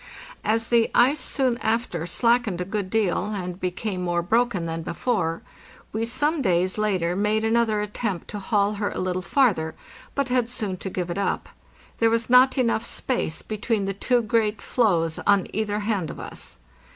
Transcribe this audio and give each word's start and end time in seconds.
As 0.43 0.69
the 0.69 0.89
ice 0.95 1.19
soon 1.19 1.59
after 1.59 2.07
slackened 2.07 2.59
a 2.59 2.65
good 2.65 2.89
deal, 2.89 3.25
and 3.35 3.59
became 3.59 4.01
more 4.01 4.23
broken 4.23 4.65
than 4.65 4.81
before, 4.81 5.43
we 5.93 6.05
some 6.05 6.41
days 6.41 6.79
later 6.79 7.15
made 7.15 7.43
another 7.43 7.81
attempt 7.81 8.27
to 8.29 8.39
haul 8.39 8.73
her 8.81 8.89
a 8.89 8.97
little 8.99 9.21
farther, 9.21 9.75
but 10.15 10.29
had 10.29 10.49
soon 10.49 10.77
to 10.77 10.89
give 10.89 11.11
it 11.11 11.19
up; 11.19 11.49
there 11.99 12.09
was 12.09 12.31
not 12.31 12.57
enough 12.57 12.83
space 12.83 13.43
between 13.43 13.85
the 13.85 13.93
two 13.93 14.23
great 14.23 14.59
floes 14.59 15.19
on 15.27 15.45
either 15.53 15.81
hand 15.81 16.09
of 16.09 16.19
us. 16.19 16.57